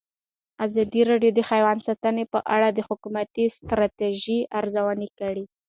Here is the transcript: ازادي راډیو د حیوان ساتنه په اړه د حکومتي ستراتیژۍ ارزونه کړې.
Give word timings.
ازادي 0.65 1.01
راډیو 1.09 1.31
د 1.35 1.39
حیوان 1.49 1.77
ساتنه 1.87 2.23
په 2.33 2.39
اړه 2.55 2.67
د 2.71 2.79
حکومتي 2.87 3.45
ستراتیژۍ 3.57 4.39
ارزونه 4.59 5.07
کړې. 5.19 5.45